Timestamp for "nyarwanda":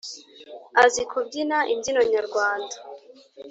2.13-2.75